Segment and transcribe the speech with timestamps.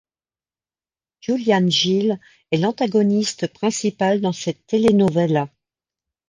[1.19, 2.19] Julián Gil
[2.49, 5.47] est l'antagoniste principal dans cette telenovela.